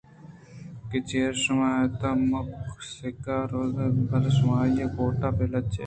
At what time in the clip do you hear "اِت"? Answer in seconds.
3.83-3.95, 5.75-5.79